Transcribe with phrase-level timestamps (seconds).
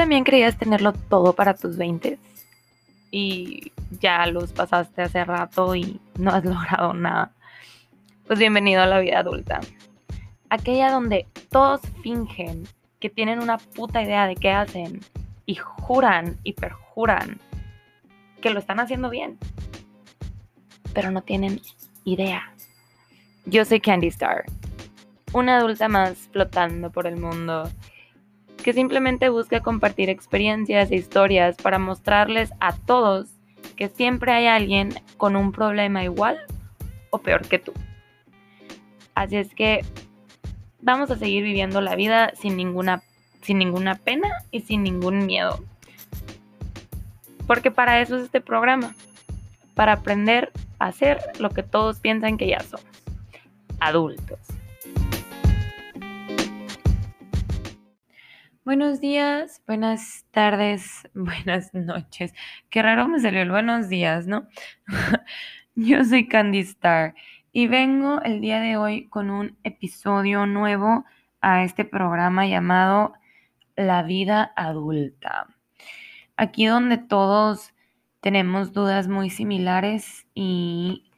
[0.00, 2.18] también creías tenerlo todo para tus 20
[3.10, 3.70] y
[4.00, 7.32] ya los pasaste hace rato y no has logrado nada.
[8.26, 9.60] Pues bienvenido a la vida adulta.
[10.48, 12.66] Aquella donde todos fingen
[12.98, 15.00] que tienen una puta idea de qué hacen
[15.44, 17.38] y juran y perjuran
[18.40, 19.36] que lo están haciendo bien,
[20.94, 21.60] pero no tienen
[22.04, 22.54] idea.
[23.44, 24.46] Yo soy Candy Star,
[25.34, 27.70] una adulta más flotando por el mundo
[28.60, 33.28] que simplemente busca compartir experiencias e historias para mostrarles a todos
[33.76, 36.38] que siempre hay alguien con un problema igual
[37.10, 37.72] o peor que tú.
[39.14, 39.84] Así es que
[40.80, 43.02] vamos a seguir viviendo la vida sin ninguna,
[43.42, 45.62] sin ninguna pena y sin ningún miedo.
[47.46, 48.94] Porque para eso es este programa,
[49.74, 52.86] para aprender a hacer lo que todos piensan que ya somos,
[53.80, 54.38] adultos.
[58.70, 62.32] Buenos días, buenas tardes, buenas noches.
[62.68, 64.46] Qué raro me salió el buenos días, ¿no?
[65.74, 67.16] Yo soy Candy Star
[67.50, 71.04] y vengo el día de hoy con un episodio nuevo
[71.40, 73.14] a este programa llamado
[73.74, 75.48] La vida adulta.
[76.36, 77.74] Aquí donde todos
[78.20, 81.10] tenemos dudas muy similares y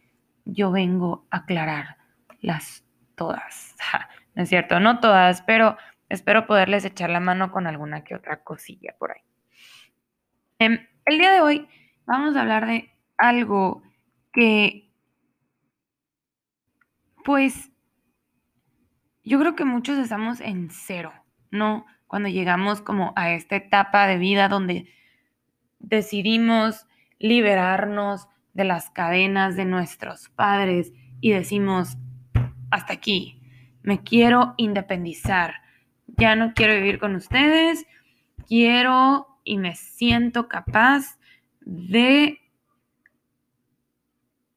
[0.46, 1.98] yo vengo a aclarar
[2.40, 2.82] las
[3.14, 3.76] todas.
[4.34, 5.76] no es cierto, no todas, pero
[6.12, 9.22] Espero poderles echar la mano con alguna que otra cosilla por ahí.
[10.58, 11.66] Em, el día de hoy
[12.04, 13.82] vamos a hablar de algo
[14.30, 14.92] que,
[17.24, 17.72] pues,
[19.24, 21.14] yo creo que muchos estamos en cero,
[21.50, 21.86] ¿no?
[22.06, 24.92] Cuando llegamos como a esta etapa de vida donde
[25.78, 26.86] decidimos
[27.20, 31.96] liberarnos de las cadenas de nuestros padres y decimos,
[32.70, 33.40] hasta aquí,
[33.80, 35.62] me quiero independizar,
[36.16, 37.86] ya no quiero vivir con ustedes,
[38.46, 41.18] quiero y me siento capaz
[41.60, 42.38] de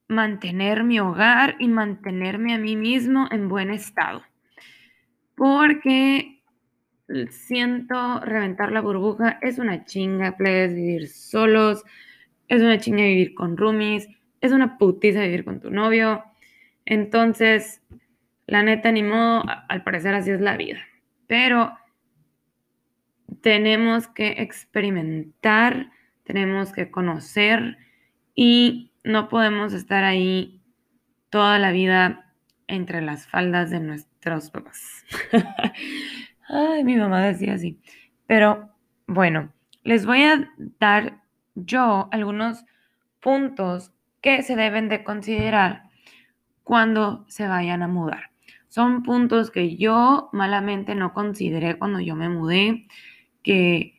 [0.07, 4.23] mantener mi hogar y mantenerme a mí mismo en buen estado.
[5.35, 6.43] Porque
[7.29, 11.83] siento reventar la burbuja, es una chinga, puedes vivir solos,
[12.47, 14.07] es una chinga vivir con roomies,
[14.41, 16.23] es una putiza vivir con tu novio.
[16.85, 17.81] Entonces,
[18.45, 20.79] la neta, ni modo, al parecer así es la vida
[21.27, 21.77] pero
[23.41, 25.91] tenemos que experimentar,
[26.23, 27.77] tenemos que conocer
[28.33, 30.61] y no podemos estar ahí
[31.29, 32.33] toda la vida
[32.67, 35.05] entre las faldas de nuestros papás.
[36.47, 37.79] Ay, mi mamá decía así.
[38.27, 38.69] Pero
[39.07, 39.53] bueno,
[39.83, 41.21] les voy a dar
[41.55, 42.65] yo algunos
[43.19, 43.91] puntos
[44.21, 45.89] que se deben de considerar
[46.63, 48.31] cuando se vayan a mudar.
[48.75, 52.87] Son puntos que yo malamente no consideré cuando yo me mudé,
[53.41, 53.97] que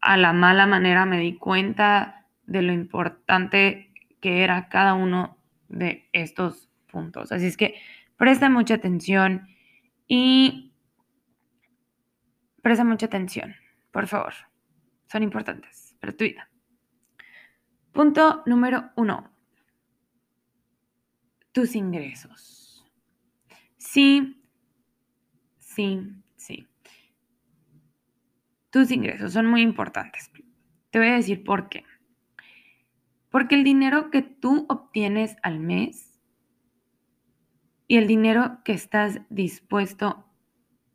[0.00, 3.92] a la mala manera me di cuenta de lo importante
[4.22, 5.36] que era cada uno
[5.68, 7.32] de estos puntos.
[7.32, 7.74] Así es que
[8.16, 9.46] presta mucha atención
[10.08, 10.72] y
[12.62, 13.56] presta mucha atención,
[13.90, 14.32] por favor.
[15.06, 16.48] Son importantes para tu vida.
[17.92, 19.30] Punto número uno.
[21.52, 22.69] Tus ingresos.
[23.92, 24.40] Sí,
[25.58, 26.00] sí,
[26.36, 26.68] sí.
[28.70, 30.30] Tus ingresos son muy importantes.
[30.90, 31.82] Te voy a decir por qué.
[33.30, 36.22] Porque el dinero que tú obtienes al mes
[37.88, 40.24] y el dinero que estás dispuesto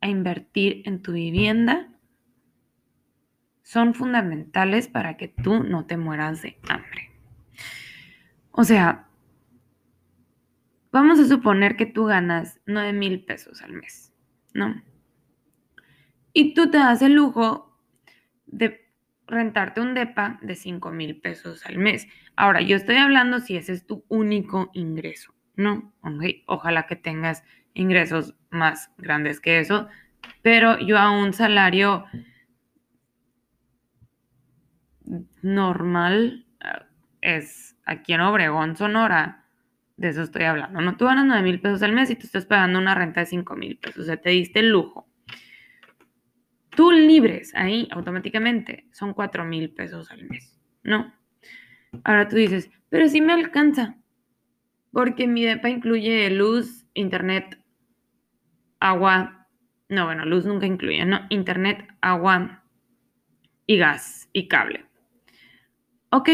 [0.00, 1.92] a invertir en tu vivienda
[3.62, 7.10] son fundamentales para que tú no te mueras de hambre.
[8.52, 9.05] O sea,
[10.96, 14.14] Vamos a suponer que tú ganas 9 mil pesos al mes,
[14.54, 14.82] ¿no?
[16.32, 17.78] Y tú te das el lujo
[18.46, 18.88] de
[19.26, 22.08] rentarte un DEPA de 5 mil pesos al mes.
[22.34, 25.92] Ahora, yo estoy hablando si ese es tu único ingreso, ¿no?
[26.46, 27.44] Ojalá que tengas
[27.74, 29.88] ingresos más grandes que eso,
[30.40, 32.06] pero yo a un salario
[35.42, 36.86] normal eh,
[37.20, 39.45] es aquí en Obregón, Sonora,
[39.96, 40.80] de eso estoy hablando.
[40.80, 43.26] No, tú ganas 9 mil pesos al mes y tú estás pagando una renta de
[43.26, 44.02] 5 mil pesos.
[44.02, 45.08] O sea, te diste el lujo.
[46.70, 50.60] Tú libres ahí automáticamente son 4 mil pesos al mes.
[50.82, 51.14] No.
[52.04, 53.96] Ahora tú dices, pero sí me alcanza.
[54.92, 57.58] Porque mi DEPA incluye luz, internet,
[58.80, 59.48] agua.
[59.88, 61.20] No, bueno, luz nunca incluye, ¿no?
[61.30, 62.64] Internet, agua
[63.66, 64.84] y gas y cable.
[66.10, 66.28] Ok,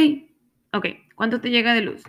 [0.72, 0.86] ok.
[1.14, 2.02] ¿Cuánto te llega de luz?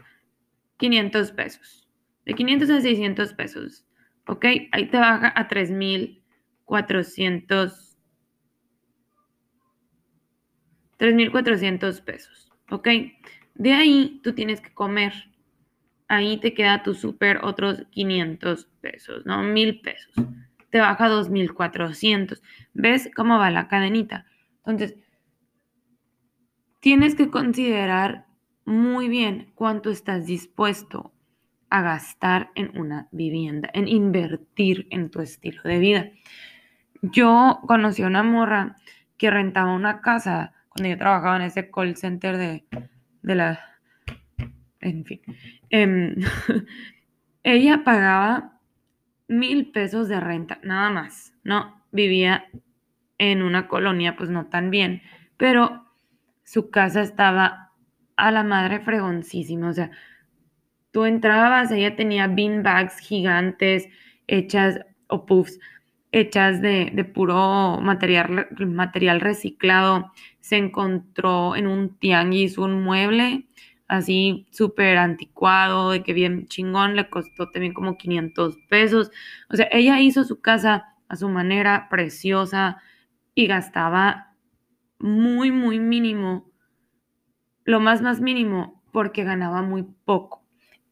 [0.77, 1.87] 500 pesos.
[2.25, 3.85] De 500 a 600 pesos.
[4.27, 4.45] ¿Ok?
[4.71, 7.93] Ahí te baja a 3,400
[11.03, 12.87] 3.400 pesos, ¿ok?
[13.55, 15.11] De ahí tú tienes que comer.
[16.07, 19.43] Ahí te queda tu súper otros 500 pesos, ¿no?
[19.43, 20.13] 1.000 pesos.
[20.69, 22.41] Te baja 2.400.
[22.73, 24.25] ¿Ves cómo va la cadenita?
[24.59, 24.95] Entonces,
[26.79, 28.25] tienes que considerar
[28.65, 31.13] muy bien cuánto estás dispuesto
[31.69, 36.11] a gastar en una vivienda, en invertir en tu estilo de vida.
[37.01, 38.75] Yo conocí a una morra
[39.17, 42.65] que rentaba una casa cuando yo trabajaba en ese call center de,
[43.23, 43.59] la...
[44.79, 45.21] En fin.
[45.69, 46.15] Em,
[47.43, 48.59] ella pagaba
[49.27, 51.81] mil pesos de renta, nada más, ¿no?
[51.91, 52.45] Vivía
[53.17, 55.01] en una colonia, pues no tan bien,
[55.37, 55.85] pero
[56.43, 57.62] su casa estaba
[58.17, 59.91] a la madre fregoncísima, o sea,
[60.91, 63.87] tú entrabas, ella tenía bean bags gigantes
[64.27, 65.59] hechas, o puffs,
[66.11, 70.11] hechas de, puro material, material reciclado.
[70.39, 73.47] Se encontró en un tianguis un mueble
[73.87, 79.11] así súper anticuado, de que bien chingón, le costó también como 500 pesos.
[79.49, 82.81] O sea, ella hizo su casa a su manera, preciosa,
[83.35, 84.35] y gastaba
[84.99, 86.49] muy, muy mínimo,
[87.63, 90.43] lo más, más mínimo, porque ganaba muy poco.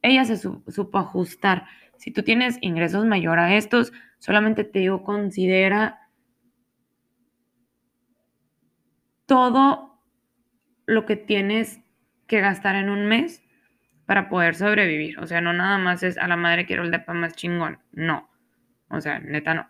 [0.01, 1.65] Ella se supo ajustar.
[1.97, 6.09] Si tú tienes ingresos mayor a estos, solamente te digo, considera
[9.25, 9.99] todo
[10.85, 11.79] lo que tienes
[12.27, 13.43] que gastar en un mes
[14.05, 15.19] para poder sobrevivir.
[15.19, 17.79] O sea, no nada más es a la madre quiero el depa más chingón.
[17.91, 18.29] No.
[18.89, 19.67] O sea, neta no.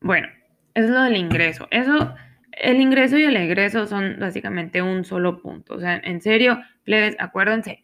[0.00, 0.28] Bueno,
[0.74, 1.66] eso es lo del ingreso.
[1.70, 2.14] Eso
[2.56, 5.74] el ingreso y el egreso son básicamente un solo punto.
[5.74, 7.82] O sea, en serio, plebes, acuérdense,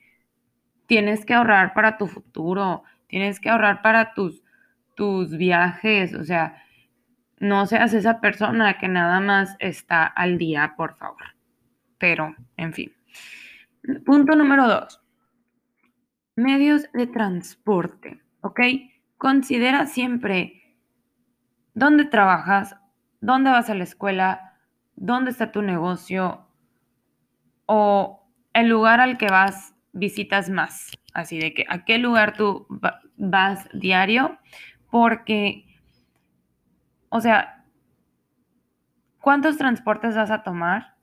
[0.86, 4.42] tienes que ahorrar para tu futuro, tienes que ahorrar para tus,
[4.94, 6.62] tus viajes, o sea,
[7.38, 11.34] no seas esa persona que nada más está al día, por favor.
[11.98, 12.92] Pero, en fin.
[14.06, 15.02] Punto número dos.
[16.34, 18.60] Medios de transporte, ¿ok?
[19.18, 20.76] Considera siempre
[21.74, 22.76] dónde trabajas,
[23.20, 24.51] dónde vas a la escuela,
[24.96, 26.46] dónde está tu negocio
[27.66, 30.92] o el lugar al que vas visitas más.
[31.14, 32.66] Así de que a qué lugar tú
[33.16, 34.38] vas diario,
[34.90, 35.66] porque,
[37.10, 37.64] o sea,
[39.20, 40.96] ¿cuántos transportes vas a tomar?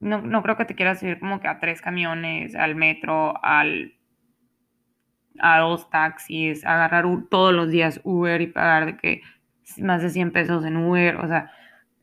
[0.00, 3.94] No, no creo que te quieras subir como que a tres camiones, al metro, al,
[5.38, 9.22] a dos taxis, agarrar todos los días Uber y pagar de que
[9.78, 11.52] más de 100 pesos en Uber, o sea,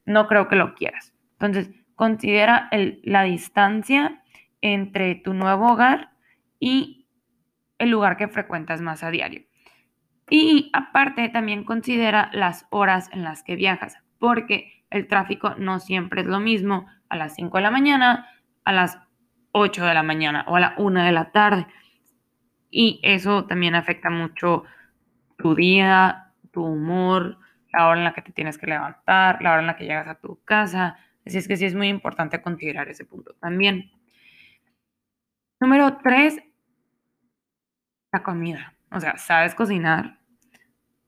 [0.10, 1.14] no creo que lo quieras.
[1.34, 2.70] Entonces, considera
[3.04, 4.24] la distancia
[4.62, 6.12] entre tu nuevo hogar
[6.60, 7.08] y
[7.78, 9.44] el lugar que frecuentas más a diario.
[10.30, 16.22] Y aparte, también considera las horas en las que viajas, porque el tráfico no siempre
[16.22, 18.28] es lo mismo a las 5 de la mañana,
[18.66, 19.00] a las
[19.52, 21.68] 8 de la mañana o a la 1 de la tarde.
[22.72, 24.64] Y eso también afecta mucho
[25.38, 27.38] tu día, tu humor,
[27.72, 30.08] la hora en la que te tienes que levantar, la hora en la que llegas
[30.08, 30.98] a tu casa.
[31.26, 33.92] Así es que sí es muy importante considerar ese punto también.
[35.60, 36.42] Número tres,
[38.12, 38.74] la comida.
[38.92, 40.20] O sea, sabes cocinar.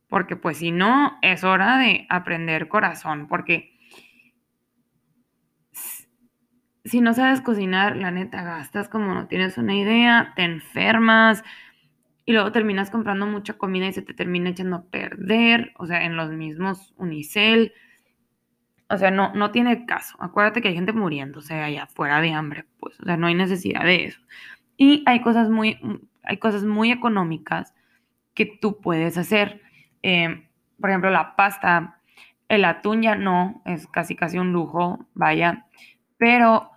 [0.07, 3.27] Porque pues si no, es hora de aprender corazón.
[3.27, 3.71] Porque
[6.83, 11.43] si no sabes cocinar, la neta, gastas como no tienes una idea, te enfermas,
[12.31, 16.05] y luego terminas comprando mucha comida y se te termina echando a perder, o sea,
[16.05, 17.73] en los mismos unicel.
[18.89, 20.15] O sea, no, no tiene caso.
[20.17, 23.83] Acuérdate que hay gente muriéndose allá fuera de hambre, pues, o sea, no hay necesidad
[23.83, 24.21] de eso.
[24.77, 25.77] Y hay cosas muy,
[26.23, 27.73] hay cosas muy económicas
[28.33, 29.61] que tú puedes hacer.
[30.01, 30.47] Em,
[30.79, 31.99] por ejemplo, la pasta,
[32.47, 35.65] el atún ya no, es casi casi un lujo, vaya.
[36.17, 36.71] Pero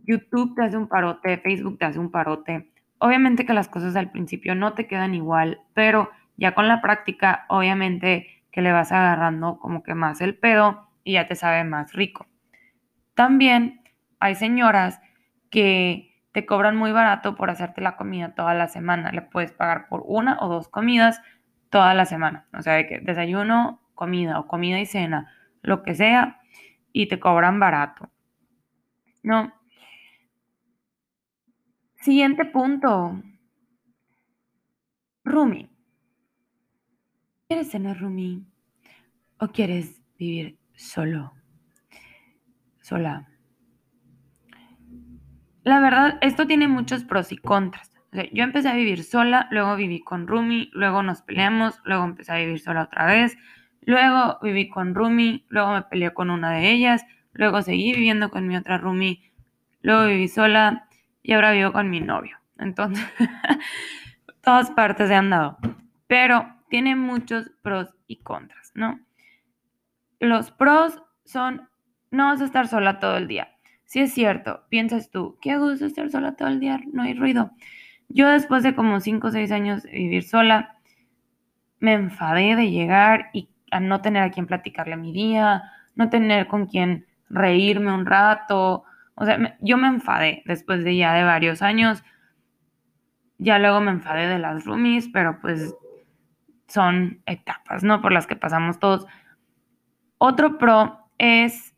[0.00, 2.72] YouTube te hace un parote, Facebook te hace un parote.
[2.98, 7.44] Obviamente que las cosas al principio no te quedan igual, pero ya con la práctica,
[7.48, 11.92] obviamente que le vas agarrando como que más el pedo y ya te sabe más
[11.92, 12.26] rico.
[13.14, 13.82] También
[14.20, 15.00] hay señoras
[15.50, 19.12] que te cobran muy barato por hacerte la comida toda la semana.
[19.12, 21.20] Le puedes pagar por una o dos comidas
[21.70, 22.46] toda la semana.
[22.52, 26.40] O sea, de que desayuno, comida o comida y cena, lo que sea,
[26.92, 28.10] y te cobran barato.
[29.22, 29.52] No,
[32.06, 33.20] Siguiente punto.
[35.24, 35.68] Rumi.
[37.48, 38.46] ¿Quieres tener Rumi?
[39.40, 41.32] ¿O quieres vivir solo?
[42.80, 43.28] Sola.
[45.64, 47.90] La verdad, esto tiene muchos pros y contras.
[48.32, 52.36] yo empecé a vivir sola, luego viví con Rumi, luego nos peleamos, luego empecé a
[52.36, 53.36] vivir sola otra vez,
[53.80, 58.46] luego viví con Rumi, luego me peleé con una de ellas, luego seguí viviendo con
[58.46, 59.32] mi otra roomie,
[59.82, 60.85] luego viví sola
[61.26, 62.38] y ahora vivo con mi novio.
[62.56, 63.04] Entonces,
[64.42, 65.58] todas partes he andado.
[66.06, 69.00] Pero tiene muchos pros y contras, ¿no?
[70.20, 71.68] Los pros son,
[72.12, 73.48] no vas a estar sola todo el día.
[73.86, 77.50] Si es cierto, piensas tú, qué gusto estar sola todo el día, no hay ruido.
[78.08, 80.76] Yo después de como 5 o 6 años de vivir sola,
[81.80, 85.64] me enfadé de llegar y a no tener a quien platicarle mi día,
[85.96, 88.84] no tener con quien reírme un rato.
[89.16, 92.04] O sea, yo me enfadé después de ya de varios años.
[93.38, 95.74] Ya luego me enfadé de las roomies, pero pues
[96.68, 98.00] son etapas, ¿no?
[98.00, 99.06] Por las que pasamos todos.
[100.18, 101.74] Otro pro es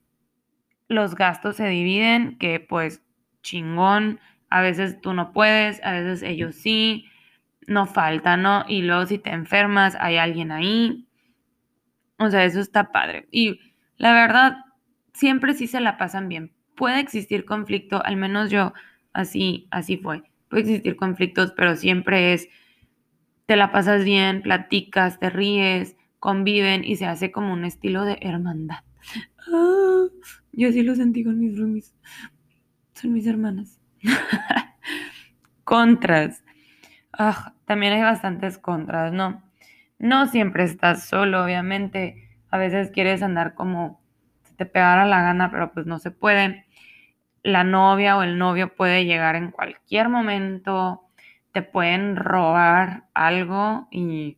[0.89, 3.03] los gastos se dividen, que pues
[3.43, 7.07] chingón, a veces tú no puedes, a veces ellos sí,
[7.67, 8.65] no falta, ¿no?
[8.67, 11.07] Y luego si te enfermas, hay alguien ahí.
[12.19, 13.29] O sea, eso está padre.
[13.31, 13.61] Y
[13.97, 14.57] la verdad,
[15.13, 16.58] siempre sí se la pasan bien.
[16.79, 18.73] Puede existir conflicto, al menos yo
[19.13, 20.23] así, así fue.
[20.49, 22.49] Puede existir conflictos, pero siempre es,
[23.47, 28.19] te la pasas bien, platicas, te ríes, conviven y se hace como un estilo de
[28.21, 28.85] hermandad.
[29.53, 30.05] Ah,
[30.53, 31.97] yo sí lo sentí con mis roomies.
[32.95, 33.81] Son mis hermanas.
[35.65, 36.45] contras.
[37.13, 39.43] Ah, también hay bastantes contras, ¿no?
[39.99, 42.39] No siempre estás solo, obviamente.
[42.51, 44.01] A veces quieres andar como
[44.59, 46.67] te pegara la gana, pero pues no se puede.
[47.43, 51.03] La novia o el novio puede llegar en cualquier momento,
[51.53, 54.37] te pueden robar algo y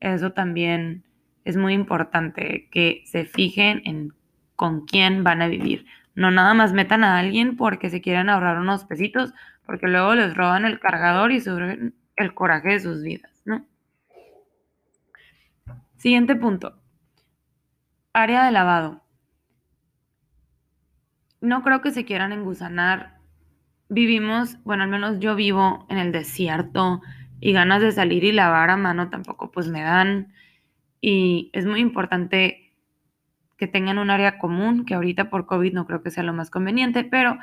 [0.00, 1.04] eso también
[1.44, 4.12] es muy importante que se fijen en
[4.54, 5.86] con quién van a vivir.
[6.14, 9.32] No nada más metan a alguien porque se quieren ahorrar unos pesitos,
[9.66, 13.66] porque luego les roban el cargador y suben el coraje de sus vidas, ¿no?
[15.96, 16.78] Siguiente punto.
[18.12, 19.03] Área de lavado.
[21.44, 23.18] No creo que se quieran engusanar.
[23.90, 27.02] Vivimos, bueno, al menos yo vivo en el desierto
[27.38, 30.32] y ganas de salir y lavar a mano tampoco pues me dan.
[31.02, 32.72] Y es muy importante
[33.58, 36.48] que tengan un área común, que ahorita por COVID no creo que sea lo más
[36.48, 37.36] conveniente, pero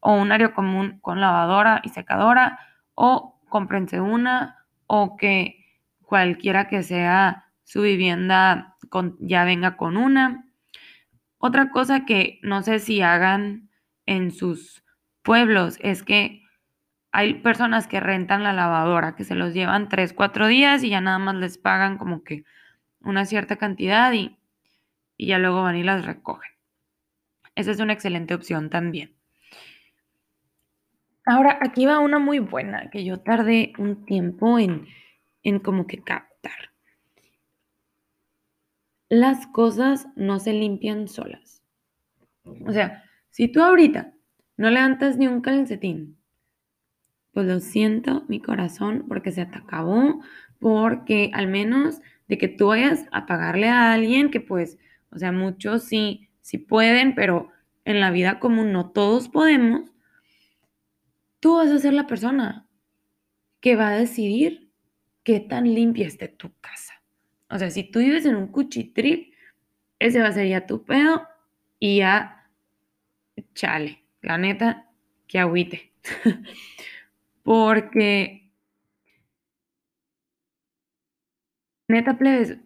[0.00, 2.58] o un área común con lavadora y secadora,
[2.94, 5.64] o cómprense una, o que
[6.02, 10.44] cualquiera que sea su vivienda con, ya venga con una.
[11.38, 13.70] Otra cosa que no sé si hagan
[14.06, 14.84] en sus
[15.22, 16.42] pueblos es que
[17.10, 21.00] hay personas que rentan la lavadora, que se los llevan tres, cuatro días y ya
[21.00, 22.44] nada más les pagan como que
[23.00, 24.38] una cierta cantidad y
[25.18, 26.50] y ya luego van y las recogen.
[27.56, 29.14] Esa es una excelente opción también.
[31.26, 34.86] Ahora, aquí va una muy buena que yo tardé un tiempo en,
[35.42, 36.02] en como que.
[39.08, 41.62] Las cosas no se limpian solas.
[42.44, 44.12] O sea, si tú ahorita
[44.56, 46.18] no levantas ni un calcetín,
[47.32, 50.20] pues lo siento, mi corazón, porque se te acabó,
[50.58, 54.78] porque al menos de que tú vayas a pagarle a alguien que pues
[55.10, 57.50] o sea, muchos sí, sí pueden, pero
[57.84, 59.90] en la vida común no todos podemos.
[61.40, 62.66] Tú vas a ser la persona
[63.60, 64.70] que va a decidir
[65.22, 66.94] qué tan limpia esté tu casa.
[67.50, 69.34] O sea, si tú vives en un cuchitril,
[69.98, 71.26] ese va a ser ya tu pedo
[71.80, 72.50] y ya,
[73.54, 74.86] chale, la neta,
[75.26, 75.92] que agüite.
[77.44, 78.06] Porque,
[81.88, 82.58] neta, plebes,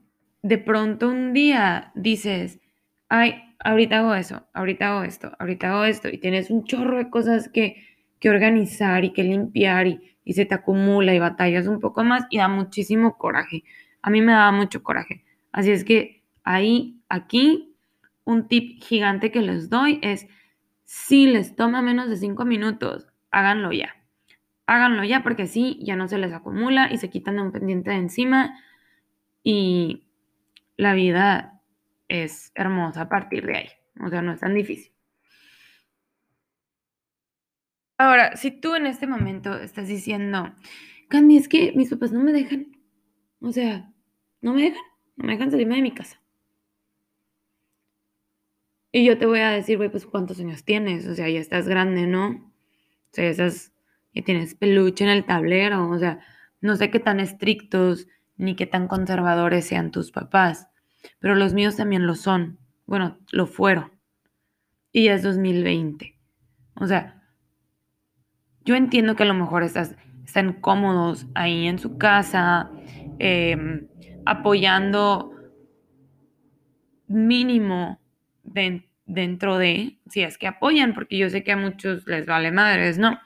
[0.43, 2.61] de pronto un día dices,
[3.09, 7.11] ay, ahorita hago eso, ahorita hago esto, ahorita hago esto, y tienes un chorro de
[7.11, 7.77] cosas que,
[8.21, 12.25] que organizar y que limpiar y, y se te acumula y batallas un poco más
[12.31, 13.65] y da muchísimo coraje.
[14.03, 15.25] A mí me daba mucho coraje.
[15.53, 17.77] Así es que ahí, aquí,
[18.25, 20.27] un tip gigante que les doy es,
[20.85, 23.97] si les toma menos de cinco minutos, háganlo ya.
[24.67, 27.91] Háganlo ya porque sí, ya no se les acumula y se quitan de un pendiente
[27.91, 28.59] de encima
[29.43, 30.05] y
[30.77, 31.61] la vida
[32.09, 33.69] es hermosa a partir de ahí.
[34.05, 34.93] O sea, no es tan difícil.
[37.99, 40.53] Ahora, si tú en este momento estás diciendo,
[41.09, 42.67] Candy, es que mis papás no me dejan.
[43.41, 43.92] O sea,
[44.43, 44.83] no me dejan,
[45.17, 46.21] no me dejan salirme de mi casa.
[48.93, 51.07] Y yo te voy a decir, güey, pues cuántos años tienes.
[51.07, 52.29] O sea, ya estás grande, ¿no?
[52.29, 55.89] O sea, ya, ya tienes peluche en el tablero.
[55.89, 56.21] O sea,
[56.61, 58.07] no sé qué tan estrictos
[58.37, 60.69] ni qué tan conservadores sean tus papás,
[61.21, 62.59] pero los míos también lo son.
[62.87, 63.93] Bueno, lo fueron.
[64.93, 66.19] Y ya es 2020.
[66.75, 67.23] O sea,
[68.65, 72.71] yo entiendo que a lo mejor estás, están cómodos ahí en su casa,
[73.19, 73.89] em,
[74.25, 75.33] apoyando
[77.09, 78.01] mínimo
[79.07, 82.99] dentro de, si es que apoyan, porque yo sé que a muchos les vale madres,
[82.99, 83.19] ¿no?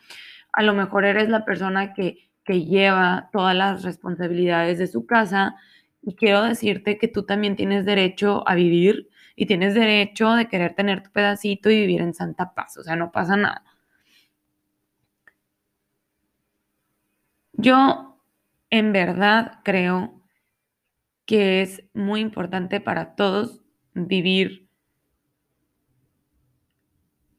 [0.53, 5.57] A lo mejor eres la persona que, que lleva todas las responsabilidades de su casa
[6.03, 10.75] y quiero decirte que tú también tienes derecho a vivir y tienes derecho de querer
[10.75, 13.63] tener tu pedacito y vivir en santa paz, o sea, no pasa nada.
[17.53, 18.19] Yo
[18.71, 20.16] en verdad creo
[21.27, 23.63] que es muy importante para todos
[23.95, 24.67] vivir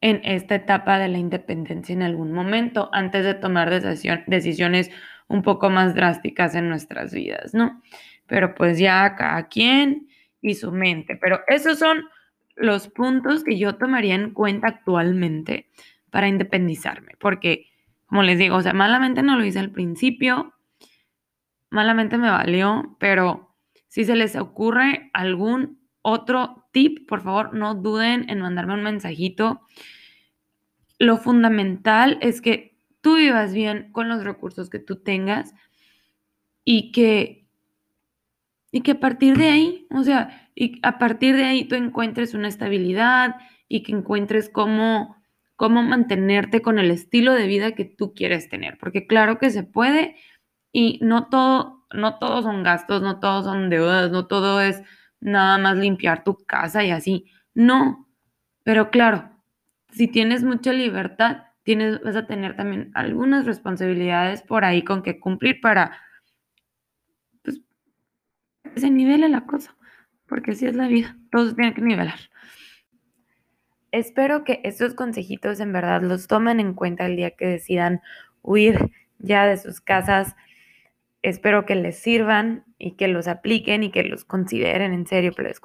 [0.01, 3.69] en esta etapa de la independencia en algún momento antes de tomar
[4.27, 4.91] decisiones
[5.27, 7.81] un poco más drásticas en nuestras vidas, ¿no?
[8.27, 10.07] Pero pues ya cada quien
[10.41, 11.15] y su mente.
[11.15, 12.03] Pero esos son
[12.55, 15.69] los puntos que yo tomaría en cuenta actualmente
[16.11, 17.67] para independizarme, porque
[18.05, 20.53] como les digo, o sea, malamente no lo hice al principio,
[21.69, 23.46] malamente me valió, pero
[23.97, 29.61] si se les ocurre algún otro tip, por favor, no duden en mandarme un mensajito.
[30.99, 35.55] Lo fundamental es que tú vivas bien con los recursos que tú tengas
[36.63, 37.47] y que
[38.71, 42.35] y que a partir de ahí, o sea, y a partir de ahí tú encuentres
[42.35, 43.37] una estabilidad
[43.67, 45.17] y que encuentres cómo,
[45.55, 49.63] cómo mantenerte con el estilo de vida que tú quieres tener, porque claro que se
[49.63, 50.17] puede
[50.71, 54.81] y no todo, no todos son gastos, no todos son deudas, no todo es
[55.19, 58.07] nada más limpiar tu casa y así, no,
[58.63, 59.31] pero claro,
[59.91, 65.19] si tienes mucha libertad, tienes, vas a tener también algunas responsabilidades por ahí con que
[65.19, 65.99] cumplir para
[68.75, 69.75] se nivele la cosa,
[70.27, 72.19] porque así es la vida, todos tienen que nivelar.
[73.91, 78.01] Espero que estos consejitos en verdad los tomen en cuenta el día que decidan
[78.41, 80.35] huir ya de sus casas.
[81.27, 85.43] Espero que les sirvan y que los apliquen y que los consideren en serio, que
[85.43, 85.59] les.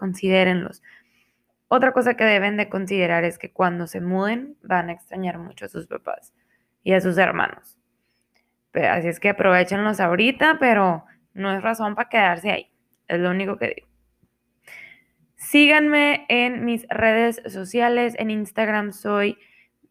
[1.68, 5.66] Otra cosa que deben de considerar es que cuando se muden van a extrañar mucho
[5.66, 6.35] a sus papás
[6.83, 7.79] y a sus hermanos.
[8.75, 12.72] así es que aprovechenlos ahorita, pero no es razón para quedarse ahí.
[13.07, 13.88] Es lo único que digo.
[15.37, 18.16] Síganme en mis redes sociales.
[18.18, 19.38] En Instagram soy,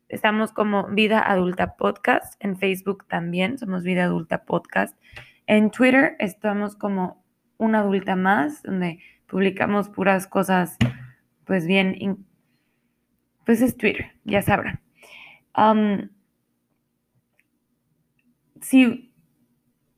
[0.09, 2.35] estamos como Vida Adulta Podcast.
[2.43, 4.97] En Facebook también somos Vida Adulta Podcast.
[5.51, 7.25] En Twitter estamos como
[7.57, 10.77] Una Adulta Más, donde publicamos puras cosas,
[11.43, 12.25] pues bien,
[13.45, 14.79] pues es Twitter, ya sabrán.
[18.61, 19.13] si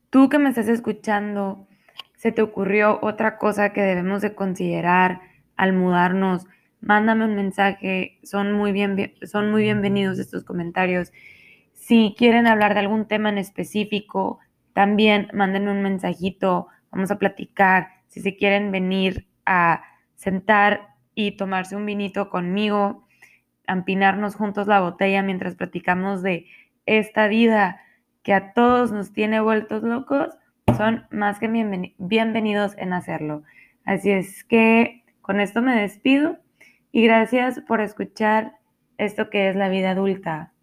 [0.10, 1.68] tú que me estás escuchando
[2.16, 5.22] se te ocurrió otra cosa que debemos de considerar
[5.56, 6.48] al mudarnos,
[6.82, 11.12] mándame un mensaje, son muy, bien, son muy bienvenidos estos comentarios.
[11.74, 14.40] Si quieren hablar de algún tema en específico,
[14.74, 17.90] también mándenme un mensajito, vamos a platicar.
[18.08, 19.84] Si se quieren venir a
[20.16, 23.08] sentar y tomarse un vinito conmigo,
[23.68, 26.48] empinarnos juntos la botella mientras platicamos de
[26.86, 27.82] esta vida
[28.24, 30.38] que a todos nos tiene vueltos locos,
[30.78, 31.48] son más que
[31.98, 33.44] bienvenidos en hacerlo.
[33.86, 36.38] Así es que con esto me despido
[36.92, 38.58] y gracias por escuchar
[38.98, 40.54] esto que es la vida adulta.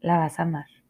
[0.00, 0.81] La vas a amar.